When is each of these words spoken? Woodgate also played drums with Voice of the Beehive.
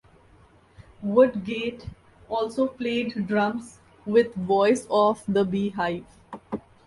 Woodgate 1.03 1.85
also 2.27 2.65
played 2.65 3.27
drums 3.27 3.77
with 4.03 4.33
Voice 4.33 4.87
of 4.89 5.23
the 5.27 5.45
Beehive. 5.45 6.07